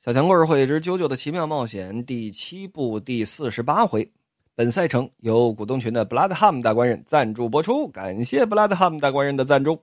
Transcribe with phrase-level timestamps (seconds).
[0.00, 4.08] 小强故事会之《啾啾的奇妙冒险》第七部第四十八回，
[4.54, 9.82] 本赛程由股东群的布拉德汉姆大官人赞助播出，感谢布拉德汉姆大官人的赞助。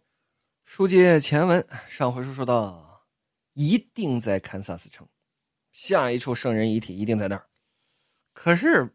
[0.63, 3.03] 书接前文，上回书说到，
[3.55, 5.05] 一定在堪萨斯城，
[5.73, 7.45] 下一处圣人遗体一定在那儿。
[8.33, 8.89] 可是，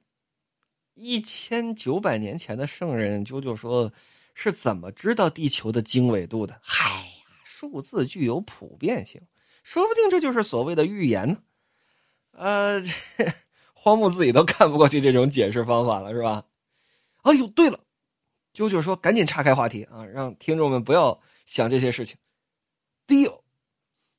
[0.95, 3.93] 一千九百年前的圣人啾啾说，
[4.35, 6.59] 是怎么知道地球的经纬度的？
[6.63, 9.21] 嗨呀，数字具有普遍性。
[9.71, 11.39] 说不定这就是所谓的预言呢，
[12.33, 12.83] 呃，
[13.73, 16.45] 荒木自己都看不过去这种解释方法了，是吧？
[17.23, 17.79] 哎呦，对了，
[18.53, 22.17] 啾啾说，赶紧岔开话题啊，让听众们不要想这些事情。
[23.07, 23.45] 迪欧，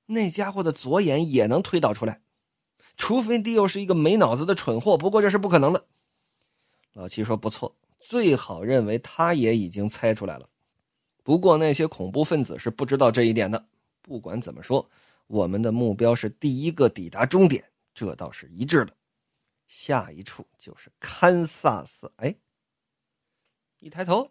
[0.06, 2.22] 那家伙的左眼也能推导出来，
[2.96, 5.86] 除非迪欧是一个没脑子的蠢货，不过这是不可能的。
[6.94, 10.48] 老七说不错，最好认为他也已经猜出来了，
[11.24, 13.66] 不过那些恐怖分子是不知道这一点的。
[14.02, 14.90] 不管怎么说。
[15.32, 18.94] 我们的目标是第一个抵达终点，这倒是一致的。
[19.66, 22.12] 下一处就是堪萨斯。
[22.18, 22.36] 哎，
[23.80, 24.30] 一抬头，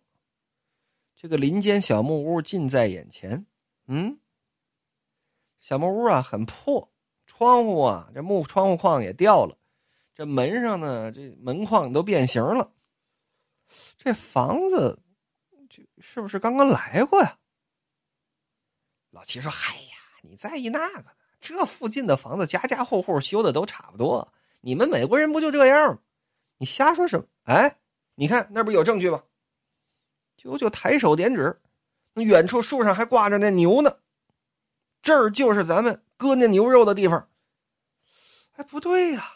[1.16, 3.46] 这个林间小木屋近在眼前。
[3.86, 4.20] 嗯，
[5.62, 6.92] 小木屋啊很破，
[7.24, 9.56] 窗户啊这木窗户框也掉了，
[10.14, 12.74] 这门上呢这门框都变形了。
[13.96, 15.02] 这房子，
[15.70, 17.38] 这是不是刚刚来过呀？
[19.08, 19.80] 老七说：“嗨。”
[20.22, 21.06] 你在意那个呢？
[21.40, 25.98] 这附近的房子家家户户修的都差不多，你们美国人不就这样吗？
[26.58, 27.26] 你瞎说什么？
[27.44, 27.78] 哎，
[28.14, 29.22] 你看那不有证据吗？
[30.36, 31.60] 舅舅抬手点指，
[32.12, 33.96] 那远处树上还挂着那牛呢，
[35.00, 37.28] 这儿就是咱们割那牛肉的地方。
[38.52, 39.32] 哎，不对呀，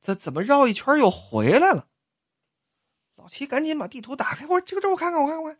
[0.00, 1.86] 这怎么绕一圈又回来了？
[3.16, 5.58] 老七赶紧把地图打开，我这个这我看看，我看看，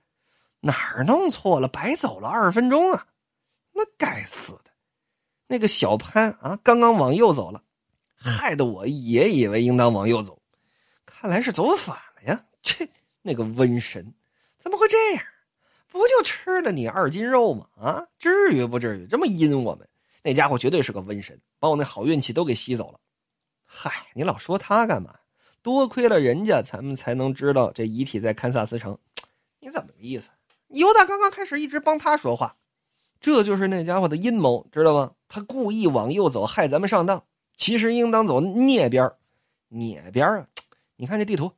[0.61, 1.69] 哪儿弄错了？
[1.69, 3.07] 白走了二十分钟啊！
[3.97, 4.71] 该死的，
[5.47, 7.63] 那个小潘啊，刚刚往右走了，
[8.15, 10.41] 害得我也以为应当往右走，
[11.05, 12.45] 看来是走反了呀！
[12.63, 12.89] 切，
[13.23, 14.15] 那个瘟神
[14.59, 15.25] 怎么会这样？
[15.89, 17.67] 不就吃了你二斤肉吗？
[17.77, 19.89] 啊，至于不至于这么阴我们？
[20.23, 23.01] 那家伙绝对是个瘟神，把我那好运气都给吸走了。
[23.65, 25.15] 嗨，你老说他干嘛？
[25.63, 28.97] 多亏了人家，咱们才能知道这遗体在堪萨斯城。
[29.59, 30.29] 你怎么个意思？
[30.69, 32.57] 尤达刚刚开始一直帮他说话。
[33.21, 35.13] 这就是那家伙的阴谋，知道吗？
[35.29, 37.23] 他故意往右走，害咱们上当。
[37.55, 39.13] 其实应当走聂边
[39.69, 40.49] 聂边啊！
[40.97, 41.53] 你看这地图，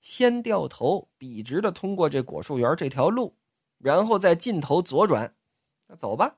[0.00, 3.36] 先掉头笔直的通过这果树园这条路，
[3.78, 5.34] 然后再尽头左转，
[5.88, 6.36] 那走吧。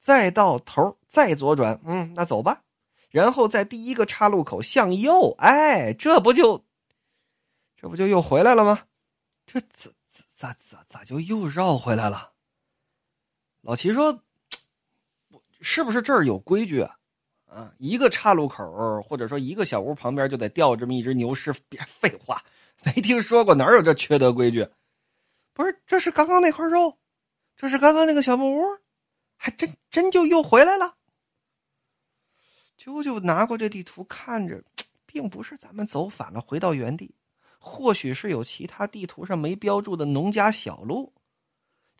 [0.00, 2.62] 再到头再左转，嗯，那走吧。
[3.10, 6.64] 然后在第一个岔路口向右，哎，这不就，
[7.76, 8.84] 这不就又回来了吗？
[9.44, 9.90] 这咋
[10.26, 12.31] 咋咋咋就又绕回来了？
[13.62, 14.22] 老齐说
[15.60, 16.98] ：“是不是这儿有规矩啊？
[17.46, 21.54] 啊，一个岔路口或者说一个小屋旁边就得吊这么一只牛尸？
[21.68, 22.42] 别废话，
[22.82, 24.66] 没听说过，哪有这缺德规矩？
[25.52, 26.98] 不是，这是刚刚那块肉，
[27.56, 28.64] 这是刚刚那个小木屋，
[29.36, 30.96] 还真真就又回来了。
[32.76, 34.64] 啾啾拿过这地图看着，
[35.06, 37.14] 并不是咱们走反了回到原地，
[37.60, 41.12] 或许是有其他地图上没标注的农家小路。”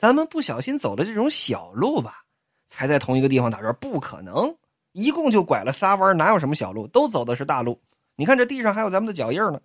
[0.02, 2.24] 咱们不小心走了这种小路吧，
[2.66, 4.52] 才在同一个地方打转，不可能，
[4.90, 7.80] 一共就拐了仨弯，哪有什么小路，都走的是大路。
[8.16, 9.60] 你看这地上还有咱们的脚印呢。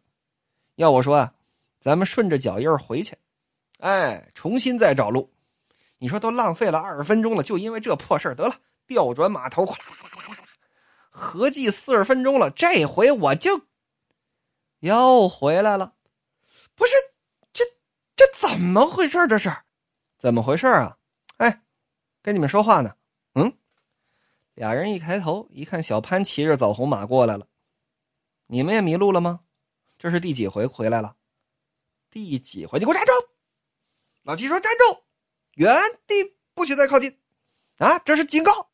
[0.76, 1.34] 要我说啊，
[1.80, 3.16] 咱们顺着脚印回去，
[3.80, 5.34] 哎，重新再找路。
[5.98, 9.66] 你说都浪费了二十分钟了，就因为这破事得了，调转马头，
[11.10, 13.60] 合计四十分钟了，这回我就
[14.82, 15.96] 又回来了。
[16.76, 16.94] 不是，
[17.52, 17.66] 这
[18.16, 19.26] 这怎么回事？
[19.26, 19.52] 这是？
[20.18, 20.98] 怎么回事啊？
[21.38, 21.62] 哎，
[22.22, 22.96] 跟你们说话呢。
[23.36, 23.54] 嗯，
[24.56, 27.48] 俩人一抬头一看，小潘骑着枣红马过来了。
[28.48, 29.42] 你们也迷路了吗？
[30.00, 31.16] 这是第几回回来了？
[32.10, 32.80] 第几回？
[32.80, 33.12] 你给我站住！
[34.24, 35.04] 老七说：“站住，
[35.54, 35.74] 原
[36.06, 37.18] 地不许再靠近。”
[37.78, 38.70] 啊，这是警告。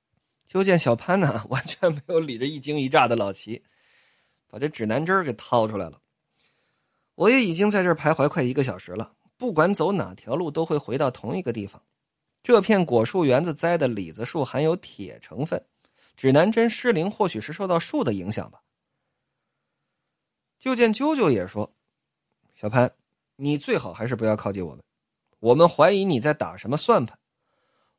[0.48, 3.64] 就见小潘呢，完全没有理这一惊一乍的老齐，
[4.48, 6.00] 把这指南针给掏出来了。
[7.16, 9.14] 我也已经在这徘徊快一个小时了。
[9.38, 11.82] 不管走哪条路，都会回到同一个地方。
[12.42, 15.66] 这片果树园子栽的李子树含有铁成分，
[16.16, 18.62] 指南针失灵，或许是受到树的影响吧。
[20.60, 21.74] 就见啾啾也说
[22.56, 22.94] ：“小潘，
[23.36, 24.84] 你最好还是不要靠近我们，
[25.40, 27.18] 我们怀疑你在打什么算盘。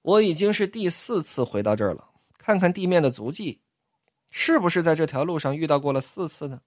[0.03, 3.61] 我已经是第四次回到这儿了，看看地面的足迹，
[4.31, 6.61] 是不是在这条路上遇到过了四次呢？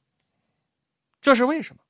[1.22, 1.84] 这是为什么？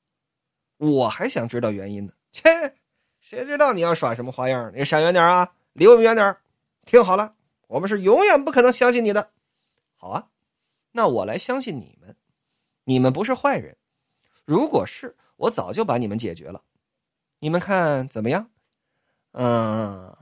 [0.76, 2.74] 我还想知道原因呢。”切，
[3.20, 4.72] 谁知道你要耍什么花样？
[4.74, 6.36] 你闪远点啊，离我们远点
[6.84, 7.34] 听好了，
[7.66, 9.30] 我们是永远不可能相信你的。
[9.96, 10.28] 好啊，
[10.92, 12.16] 那我来相信你们，
[12.84, 13.76] 你们不是坏人。
[14.44, 16.62] 如果是，我早就把你们解决了。
[17.40, 18.50] 你们看怎么样？
[19.32, 20.16] 嗯，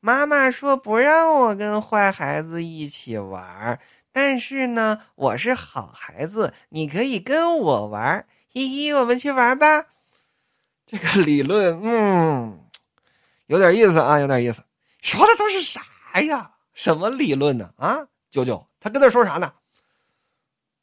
[0.00, 3.80] 妈妈说不让我跟坏孩子一起玩，
[4.12, 8.26] 但是呢，我是好孩子，你可以跟我玩。
[8.54, 9.86] 嘿嘿，我们去玩吧。
[10.90, 12.58] 这个理论，嗯，
[13.46, 14.64] 有点意思啊，有点意思。
[15.02, 15.82] 说的都是啥
[16.22, 16.50] 呀？
[16.72, 17.74] 什么理论呢？
[17.76, 19.52] 啊，九九，他跟他说啥呢？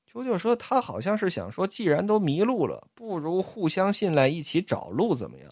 [0.06, 5.52] 九九说他好像是想说，既然都迷路了，不如互相信赖，一起找路，怎么样？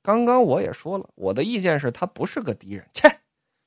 [0.00, 2.88] 刚刚我也说了，我的意见是他不是个敌人。
[2.94, 3.20] 切，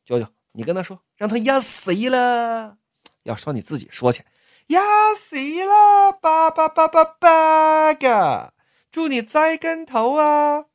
[0.04, 2.76] 九九，你跟他说，让他压死了。
[3.24, 4.24] 要说你自己说去，
[4.68, 4.82] 压
[5.16, 8.54] 死了，八八八八八个。
[8.92, 10.66] 祝你栽跟头啊！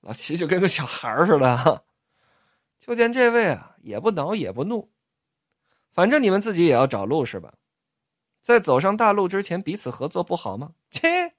[0.00, 1.84] 老齐就跟个小孩似的，
[2.80, 4.90] 就见这位啊，也不恼也不怒，
[5.92, 7.52] 反正你们自己也要找路是吧？
[8.40, 10.70] 在走上大路之前，彼此合作不好吗？
[10.90, 11.34] 切，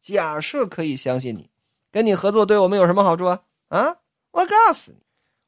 [0.00, 1.48] 假设可以相信你，
[1.92, 3.40] 跟你合作对我们有什么好处啊？
[3.68, 3.96] 啊！
[4.32, 4.98] 我告诉你，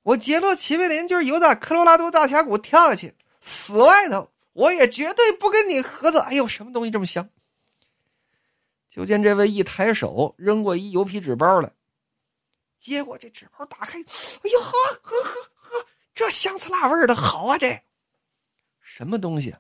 [0.03, 6.21] 我杰洛奇贝林就是由打科罗拉多大峡谷跳下去，死外头，我也绝对不跟你合作。
[6.21, 7.29] 哎呦，什么东西这么香？
[8.95, 11.73] 就见这位一抬手，扔过一油皮纸包来，
[12.79, 17.57] 结果这纸包，打开，哎呦呵呵呵呵，这香刺辣味的好啊！
[17.57, 17.81] 这
[18.83, 19.57] 什么东西？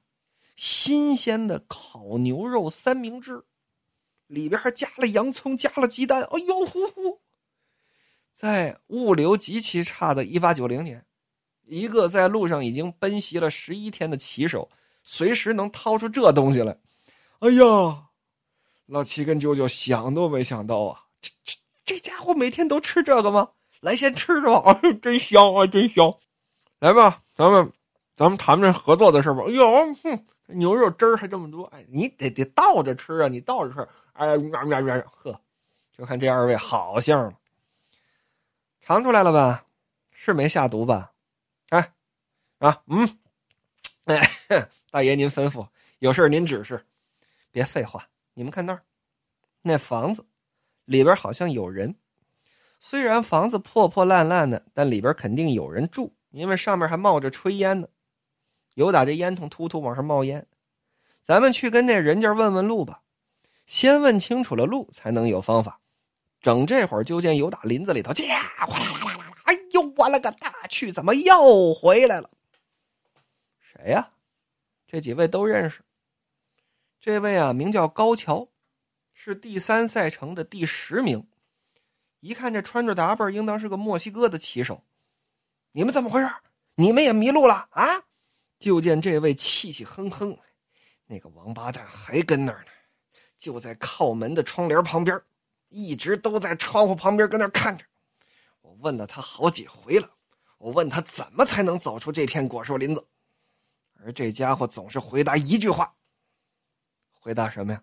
[0.54, 3.42] 新鲜的烤牛肉三明治，
[4.26, 6.22] 里边还加了洋葱，加了鸡蛋。
[6.24, 7.18] 哎呦呼呼！
[8.34, 11.02] 在物流极其差的一八九零年，
[11.62, 14.68] 一个在路上已经奔袭了十一天的骑手，
[15.02, 16.78] 随时能掏出这东西来。
[17.38, 18.08] 哎呀！
[18.92, 21.56] 老七跟舅舅想都没想到啊，这这
[21.86, 23.48] 这家伙每天都吃这个吗？
[23.80, 26.14] 来，先吃着吧， 真香啊，真香！
[26.78, 27.72] 来吧，咱们
[28.14, 29.44] 咱们谈谈合作的事吧。
[29.46, 33.88] 哎呦，哼，牛肉汁儿还这么多，哎，你得得倒着吃啊，你倒着吃。
[34.12, 34.36] 哎呀
[34.66, 35.40] 呀呀，呵，
[35.96, 37.32] 就看这二位好相了，
[38.82, 39.64] 尝出来了吧？
[40.10, 41.12] 是没下毒吧？
[41.70, 41.94] 哎，
[42.58, 43.08] 啊，嗯，
[44.04, 44.20] 哎，
[44.92, 45.66] 大爷您吩咐，
[46.00, 46.84] 有事您指示，
[47.50, 48.06] 别废话。
[48.34, 48.82] 你们看那儿，
[49.62, 50.26] 那房子
[50.84, 51.96] 里边好像有人。
[52.80, 57.88] 虽然房子破破烂烂的，但里边肯定有人住，因为上面还冒着炊烟呢。
[58.74, 60.46] 有打这烟囱突突往上冒烟。
[61.20, 63.02] 咱们去跟那人家问问路吧，
[63.66, 65.80] 先问清楚了路，才能有方法。
[66.40, 69.36] 整这会儿，就见有打林子里头，呀，哗啦啦啦啦！
[69.44, 72.28] 哎呦，我了个大去，怎么又回来了？
[73.60, 74.10] 谁呀？
[74.88, 75.84] 这几位都认识。
[77.02, 78.46] 这位啊，名叫高桥，
[79.12, 81.26] 是第三赛程的第十名。
[82.20, 84.84] 一看这穿着打扮，应当是个墨西哥的骑手。
[85.72, 86.28] 你们怎么回事？
[86.76, 88.04] 你们也迷路了啊？
[88.60, 90.38] 就见这位气气哼哼，
[91.06, 92.70] 那个王八蛋还跟那儿呢，
[93.36, 95.20] 就在靠门的窗帘旁边，
[95.70, 97.84] 一直都在窗户旁边跟那看着。
[98.60, 100.08] 我问了他好几回了，
[100.58, 103.04] 我问他怎么才能走出这片果树林子，
[103.94, 105.92] 而这家伙总是回答一句话。
[107.22, 107.80] 回答什么呀？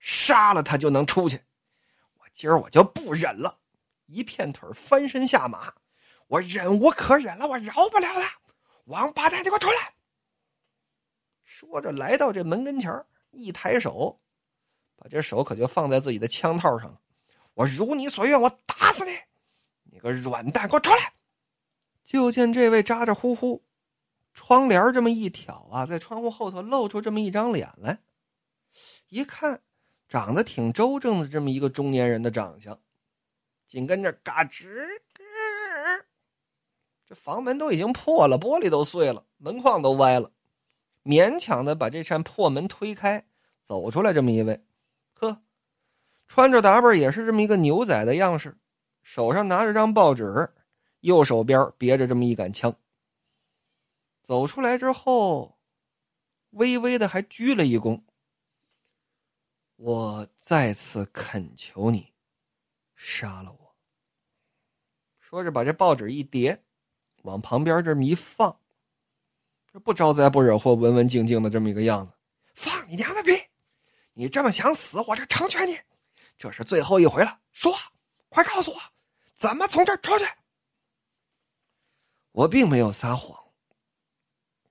[0.00, 1.40] 杀了他就能出去。
[2.18, 3.60] 我今儿我就不忍了，
[4.06, 5.72] 一片腿翻身下马。
[6.26, 8.36] 我忍无可忍了，我饶不了他。
[8.86, 9.94] 王八蛋，你给我出来！
[11.44, 12.92] 说着，来到这门跟前
[13.30, 14.20] 一抬手，
[14.96, 17.00] 把这手可就放在自己的枪套上了。
[17.54, 19.12] 我如你所愿，我打死你！
[19.84, 21.12] 你个软蛋，给我出来！
[22.02, 23.64] 就见这位咋咋呼呼，
[24.32, 28.00] 窗帘这么一挑啊，在窗户后头露出这么一张脸来。
[29.14, 29.62] 一看，
[30.08, 32.80] 长得挺周正的这么一个中年人的长相，
[33.64, 34.88] 紧跟着嘎吱，
[37.06, 40.32] 这房门都已经破了，玻璃都碎了，门框都歪了，
[41.04, 43.24] 勉强的把这扇破门推开，
[43.62, 44.64] 走出来这么一位，
[45.12, 45.40] 呵，
[46.26, 48.58] 穿着打扮也是这么一个牛仔的样式，
[49.04, 50.52] 手上拿着张报纸，
[51.02, 52.74] 右手边别着这么一杆枪。
[54.24, 55.56] 走出来之后，
[56.50, 58.02] 微微的还鞠了一躬。
[59.84, 62.14] 我再次恳求你，
[62.96, 63.76] 杀了我。
[65.18, 66.64] 说着，把这报纸一叠，
[67.24, 68.58] 往旁边这么一放，
[69.70, 72.14] 这不招灾不惹祸，文文静静的这么一个样子。
[72.54, 73.32] 放你娘的屁！
[74.14, 75.78] 你这么想死，我这成全你。
[76.38, 77.70] 这是最后一回了，说，
[78.30, 78.80] 快告诉我，
[79.34, 80.24] 怎么从这儿出去？
[82.32, 83.38] 我并没有撒谎，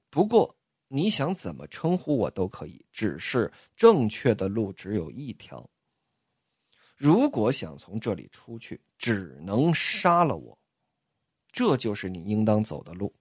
[0.10, 0.58] 不过。
[0.96, 5.68] 你想怎么称呼我都可以，只是正确的路只有一条。
[6.96, 10.56] 如果想从这里出去，只能杀了我。
[11.52, 13.12] 这就是你应当走的路，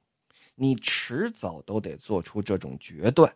[0.55, 3.35] 你迟早都得做出这种决断，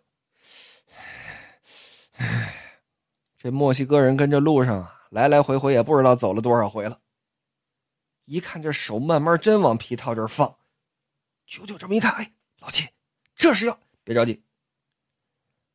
[3.38, 7.00] 这墨西哥人跟这路上啊，来来回回也不知道走了多少回了。
[8.26, 10.58] 一看这手慢慢真往皮套这儿放，
[11.46, 12.86] 九九这么一看，哎，老七，
[13.34, 14.40] 这是要别着急。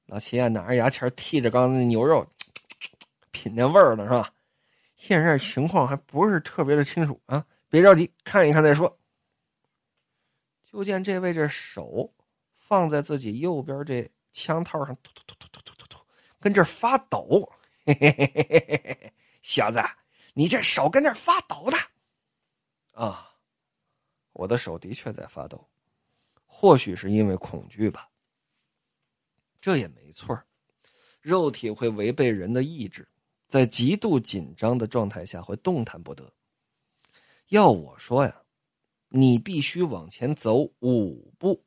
[0.05, 2.25] 老七啊，拿着牙签剔着刚才那牛肉，
[3.31, 4.33] 品那味儿呢，是吧？
[4.95, 8.97] 现在情况还不是特别的清楚啊，别着急，看一看再说。
[10.63, 12.13] 就见这位这手
[12.53, 15.99] 放在自己右边这枪套上，突突突突突突突突，
[16.39, 17.51] 跟这发抖。
[17.85, 19.81] 嘿嘿嘿嘿嘿嘿嘿，小子，
[20.35, 21.77] 你这手跟那发抖呢？
[22.91, 23.35] 啊，
[24.31, 25.69] 我的手的确在发抖，
[26.45, 28.07] 或许是因为恐惧吧。
[29.61, 30.43] 这也没错
[31.21, 33.07] 肉体会违背人的意志，
[33.47, 36.33] 在极度紧张的状态下会动弹不得。
[37.49, 38.41] 要我说呀，
[39.09, 41.63] 你必须往前走五步，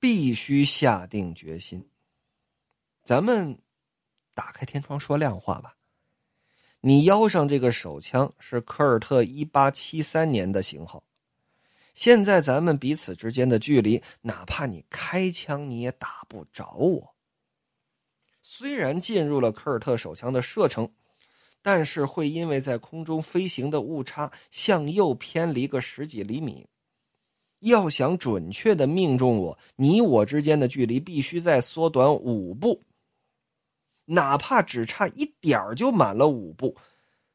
[0.00, 1.88] 必须下定决心。
[3.04, 3.58] 咱们
[4.34, 5.76] 打开天窗说亮话吧。
[6.80, 11.04] 你腰上这个手枪是科尔特一八七三年的型号，
[11.94, 17.14] 现在咱们彼此之间的距离，哪怕你开枪，你也打不着我。
[18.42, 20.92] 虽然进入了科尔特手枪的射程，
[21.62, 26.66] 但是会因为在空中飞行的误差向右偏离个十几厘米。
[27.60, 32.82] 要想准确的命中我，你我之间的距离必须再缩短五步。
[34.04, 36.76] 哪怕只差一点儿就满了五步，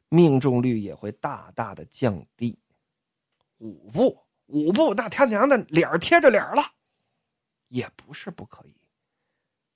[0.09, 2.55] 命中率也会大大的降低。
[3.57, 4.15] 五步，
[4.49, 6.73] 五步，那他娘的脸贴着脸了，
[7.67, 8.75] 也不是不可以。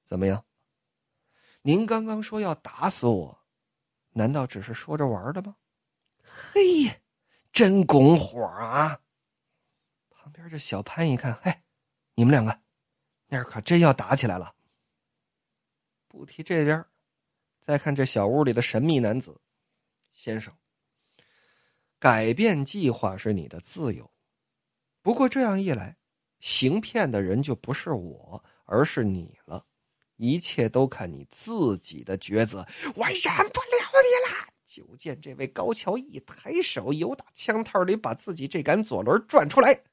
[0.03, 0.45] 怎么样？
[1.61, 3.45] 您刚刚说要打死我，
[4.11, 5.55] 难道只是说着玩的吗？
[6.23, 7.01] 嘿，
[7.51, 8.99] 真拱火啊！
[10.09, 11.61] 旁边这小潘一看，嘿，
[12.15, 12.61] 你们两个，
[13.27, 14.55] 那可真要打起来了。
[16.07, 16.85] 不提这边，
[17.61, 19.39] 再看这小屋里的神秘男子
[20.11, 20.53] 先生。
[21.97, 24.12] 改变计划是你的自由，
[25.03, 25.97] 不过这样一来，
[26.39, 29.63] 行骗的人就不是我，而是你了。
[30.15, 32.65] 一切都看你自己的抉择。
[32.95, 34.47] 我忍不了你了！
[34.65, 39.83] 就见这位高桥一抬手，由打枪套里把自己这杆左轮转出来，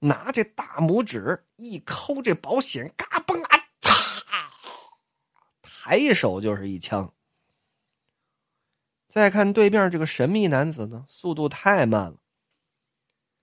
[0.00, 3.64] 拿这大拇指一抠这保险，嘎嘣啊！
[5.62, 7.14] 抬手就是一枪。
[9.08, 12.18] 再看对面这个神秘男子呢，速度太慢了。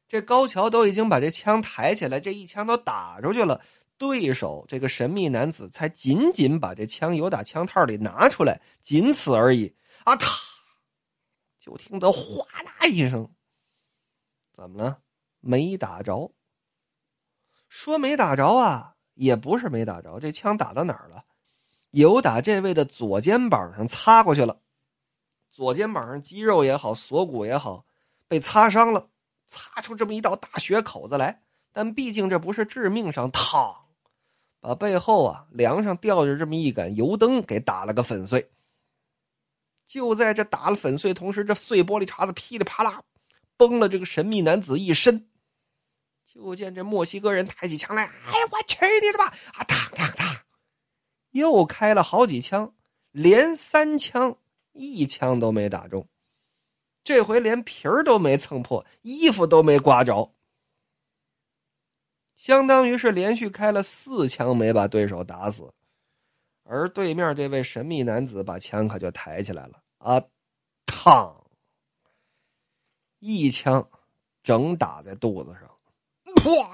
[0.08, 3.62] 这高桥都已经把这枪抬起来，这一枪都打出去了，
[3.98, 9.76] 对手这个神秘男子才仅仅把这枪由打枪套里拿出来，仅此而已。
[10.06, 10.16] 啊！
[10.16, 10.30] 他
[11.60, 13.30] 就听得哗啦一声，
[14.54, 15.00] 怎么了？
[15.42, 16.34] 没打着。
[17.68, 21.26] 说没打着啊，也不是没打着，这枪打到哪儿了？
[21.92, 24.62] 有打这位的左肩膀上擦过去了，
[25.50, 27.86] 左肩膀上肌肉也好，锁骨也好，
[28.30, 29.10] 被擦伤了，
[29.48, 31.42] 擦出这么一道大血口子来。
[31.74, 33.76] 但毕竟这不是致命伤，嘡，
[34.60, 38.52] 把背后啊梁上吊着这么一杆油灯给打了个粉碎。
[39.86, 43.02] 就在这打了粉碎同时，这碎玻璃碴子噼里啪啦
[43.56, 45.30] 崩了这个神秘男子一身。
[46.26, 49.26] 就见这墨西哥人抬起枪来，哎呀，我去你的吧！
[49.54, 50.40] 啊，嘡嘡嘡。
[51.32, 52.76] 又开了好几枪，
[53.12, 54.38] 连三枪，
[54.74, 56.08] 一枪都没打中。
[57.08, 60.30] 这回连皮儿都没蹭破，衣服都没刮着，
[62.36, 65.74] 相当于是连续开了四枪没把对手打死。
[66.64, 70.22] 而对面这位神秘男子把枪可就抬起来了啊，
[70.86, 71.50] 烫，
[73.20, 73.90] 一枪
[74.44, 76.70] 整打在肚子上，哇，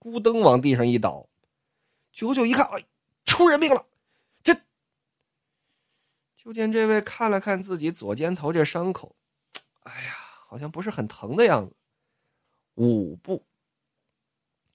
[0.00, 1.28] 咕噔往地上一倒。
[2.10, 2.82] 九九一看，哎，
[3.26, 3.86] 出人命了！
[6.46, 9.16] 就见这位看了看自己左肩头这伤口，
[9.80, 10.14] 哎呀，
[10.46, 11.74] 好像不是很疼的样子。
[12.76, 13.44] 五步，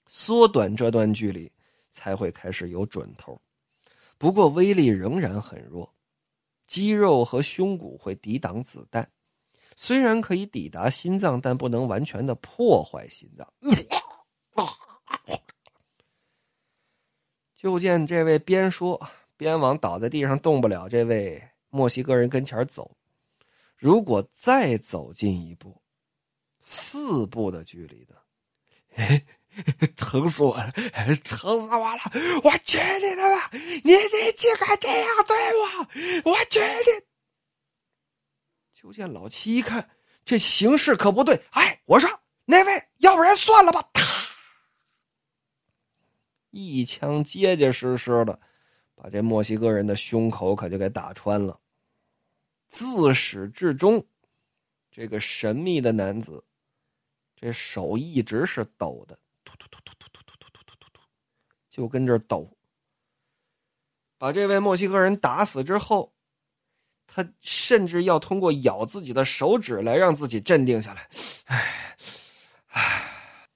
[0.06, 1.50] 缩短这段距离
[1.88, 3.40] 才会开始有准头。
[4.18, 5.94] 不过威力仍然很弱，
[6.66, 9.10] 肌肉和胸骨会抵挡子弹，
[9.74, 13.50] 虽然可以抵达心脏，但不能完全的破坏心脏。
[17.56, 22.94] 就见这位边说边往倒在地上动不了这位墨西哥人跟前走，
[23.76, 25.82] 如果再走近一步，
[26.60, 28.14] 四步的距离的，
[29.96, 30.70] 疼死我了，
[31.24, 32.00] 疼死我了！
[32.44, 33.50] 我去你的吧！
[33.52, 36.30] 你你竟敢这样对我！
[36.30, 37.06] 我去你！
[38.74, 39.88] 就见老七一看
[40.26, 42.10] 这形势可不对，哎，我说
[42.44, 43.82] 那位，要不然算了吧。
[46.50, 48.38] 一枪结结实实的，
[48.94, 51.58] 把这墨西哥人的胸口可就给打穿了。
[52.72, 54.02] 自始至终，
[54.90, 56.42] 这个神秘的男子，
[57.36, 61.00] 这手一直是抖的，突突突突突突突突突突突，
[61.68, 62.50] 就跟这抖。
[64.16, 66.14] 把这位墨西哥人打死之后，
[67.06, 71.10] 他甚至要通过咬自己的手指来让自己镇定下来。
[71.44, 71.96] 唉，
[72.68, 73.48] 唉，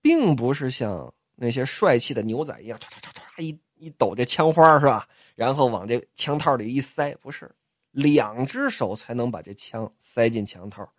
[0.00, 5.08] 并不是像那些帅气的牛仔一样，唰唰唰唰一一抖这枪花是吧？
[5.34, 7.52] 然后往这枪套里一塞，不是。
[7.94, 10.92] 两只手才能把这枪塞进枪套，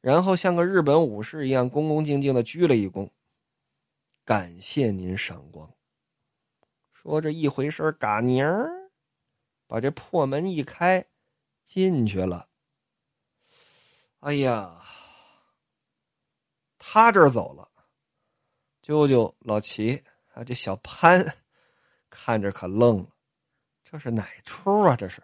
[0.00, 3.08] 然后像个日本武士一样恭恭敬敬的鞠了一躬，
[4.24, 5.72] 感谢您赏光。
[6.92, 8.90] 说着一回身，嘎宁儿，
[9.68, 11.06] 把这破门一开，
[11.64, 12.48] 进去了。
[14.18, 14.82] 哎呀，
[16.78, 17.70] 他这儿走了，
[18.82, 20.02] 舅舅老齐
[20.34, 21.24] 啊，这小潘
[22.10, 23.08] 看着可愣了，
[23.84, 24.96] 这是哪出啊？
[24.96, 25.22] 这是。